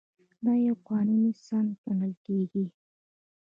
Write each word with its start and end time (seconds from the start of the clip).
دا 0.43 0.53
یو 0.65 0.75
قانوني 0.87 1.31
سند 1.45 1.69
ګڼل 1.83 2.13
کیږي. 2.25 2.65